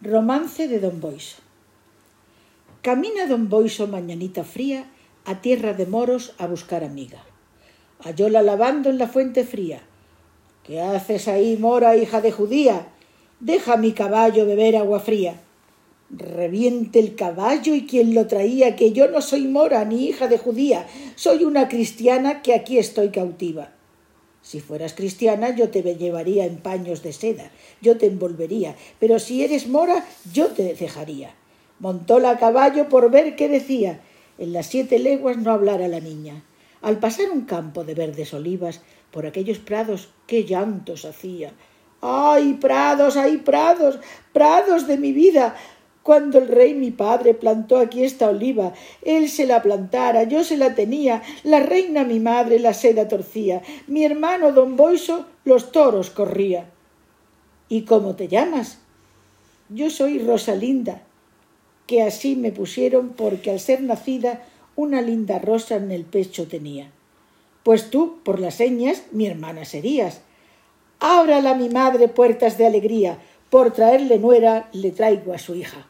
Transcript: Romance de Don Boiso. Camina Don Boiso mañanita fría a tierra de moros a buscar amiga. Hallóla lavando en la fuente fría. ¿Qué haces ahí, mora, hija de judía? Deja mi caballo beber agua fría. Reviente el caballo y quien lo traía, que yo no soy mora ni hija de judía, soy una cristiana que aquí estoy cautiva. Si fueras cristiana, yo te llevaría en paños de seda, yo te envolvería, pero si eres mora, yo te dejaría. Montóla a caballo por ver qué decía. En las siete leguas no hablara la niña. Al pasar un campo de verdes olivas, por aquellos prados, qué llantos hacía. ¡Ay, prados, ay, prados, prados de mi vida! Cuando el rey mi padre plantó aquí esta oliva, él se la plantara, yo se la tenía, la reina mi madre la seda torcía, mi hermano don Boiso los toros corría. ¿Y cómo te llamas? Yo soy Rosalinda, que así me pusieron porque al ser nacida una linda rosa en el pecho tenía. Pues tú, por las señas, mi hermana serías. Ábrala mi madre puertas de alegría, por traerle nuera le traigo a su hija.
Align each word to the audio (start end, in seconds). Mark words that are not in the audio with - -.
Romance 0.00 0.68
de 0.68 0.78
Don 0.78 1.00
Boiso. 1.00 1.42
Camina 2.82 3.26
Don 3.26 3.48
Boiso 3.48 3.88
mañanita 3.88 4.44
fría 4.44 4.86
a 5.24 5.40
tierra 5.40 5.74
de 5.74 5.86
moros 5.86 6.34
a 6.38 6.46
buscar 6.46 6.84
amiga. 6.84 7.24
Hallóla 8.04 8.42
lavando 8.42 8.90
en 8.90 8.98
la 8.98 9.08
fuente 9.08 9.42
fría. 9.42 9.82
¿Qué 10.62 10.80
haces 10.80 11.26
ahí, 11.26 11.56
mora, 11.56 11.96
hija 11.96 12.20
de 12.20 12.30
judía? 12.30 12.86
Deja 13.40 13.76
mi 13.76 13.90
caballo 13.90 14.46
beber 14.46 14.76
agua 14.76 15.00
fría. 15.00 15.40
Reviente 16.10 17.00
el 17.00 17.16
caballo 17.16 17.74
y 17.74 17.84
quien 17.84 18.14
lo 18.14 18.28
traía, 18.28 18.76
que 18.76 18.92
yo 18.92 19.10
no 19.10 19.20
soy 19.20 19.48
mora 19.48 19.84
ni 19.84 20.06
hija 20.06 20.28
de 20.28 20.38
judía, 20.38 20.86
soy 21.16 21.42
una 21.42 21.66
cristiana 21.66 22.40
que 22.42 22.54
aquí 22.54 22.78
estoy 22.78 23.08
cautiva. 23.08 23.72
Si 24.42 24.60
fueras 24.60 24.94
cristiana, 24.94 25.54
yo 25.54 25.68
te 25.68 25.82
llevaría 25.82 26.46
en 26.46 26.58
paños 26.58 27.02
de 27.02 27.12
seda, 27.12 27.50
yo 27.82 27.98
te 27.98 28.06
envolvería, 28.06 28.76
pero 28.98 29.18
si 29.18 29.44
eres 29.44 29.68
mora, 29.68 30.06
yo 30.32 30.48
te 30.48 30.74
dejaría. 30.74 31.34
Montóla 31.80 32.30
a 32.30 32.38
caballo 32.38 32.88
por 32.88 33.10
ver 33.10 33.36
qué 33.36 33.48
decía. 33.48 34.00
En 34.38 34.52
las 34.52 34.66
siete 34.66 34.98
leguas 34.98 35.36
no 35.36 35.52
hablara 35.52 35.88
la 35.88 36.00
niña. 36.00 36.42
Al 36.80 36.98
pasar 36.98 37.30
un 37.30 37.42
campo 37.42 37.84
de 37.84 37.94
verdes 37.94 38.32
olivas, 38.34 38.80
por 39.10 39.26
aquellos 39.26 39.58
prados, 39.58 40.10
qué 40.26 40.44
llantos 40.44 41.04
hacía. 41.04 41.52
¡Ay, 42.00 42.54
prados, 42.54 43.16
ay, 43.16 43.38
prados, 43.38 43.98
prados 44.32 44.86
de 44.86 44.96
mi 44.96 45.12
vida! 45.12 45.56
Cuando 46.08 46.38
el 46.38 46.48
rey 46.48 46.72
mi 46.72 46.90
padre 46.90 47.34
plantó 47.34 47.76
aquí 47.76 48.02
esta 48.02 48.30
oliva, 48.30 48.72
él 49.02 49.28
se 49.28 49.46
la 49.46 49.60
plantara, 49.60 50.22
yo 50.22 50.42
se 50.42 50.56
la 50.56 50.74
tenía, 50.74 51.22
la 51.44 51.60
reina 51.60 52.02
mi 52.02 52.18
madre 52.18 52.58
la 52.58 52.72
seda 52.72 53.08
torcía, 53.08 53.60
mi 53.88 54.06
hermano 54.06 54.52
don 54.52 54.74
Boiso 54.74 55.26
los 55.44 55.70
toros 55.70 56.08
corría. 56.08 56.70
¿Y 57.68 57.82
cómo 57.82 58.16
te 58.16 58.26
llamas? 58.26 58.78
Yo 59.68 59.90
soy 59.90 60.18
Rosalinda, 60.18 61.02
que 61.86 62.00
así 62.00 62.36
me 62.36 62.52
pusieron 62.52 63.10
porque 63.10 63.50
al 63.50 63.60
ser 63.60 63.82
nacida 63.82 64.46
una 64.76 65.02
linda 65.02 65.38
rosa 65.38 65.76
en 65.76 65.90
el 65.90 66.06
pecho 66.06 66.48
tenía. 66.48 66.90
Pues 67.64 67.90
tú, 67.90 68.20
por 68.24 68.40
las 68.40 68.54
señas, 68.54 69.02
mi 69.12 69.26
hermana 69.26 69.66
serías. 69.66 70.22
Ábrala 71.00 71.52
mi 71.52 71.68
madre 71.68 72.08
puertas 72.08 72.56
de 72.56 72.66
alegría, 72.66 73.18
por 73.50 73.72
traerle 73.74 74.18
nuera 74.18 74.70
le 74.72 74.90
traigo 74.90 75.34
a 75.34 75.38
su 75.38 75.54
hija. 75.54 75.88